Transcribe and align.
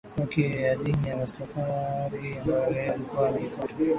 Kwake 0.15 0.47
na 0.49 0.75
dini 0.75 1.07
ya 1.07 1.15
Rastafari 1.15 2.37
ambayo 2.37 2.71
yeye 2.73 2.91
alikuwa 2.91 3.29
anaifuata 3.29 3.75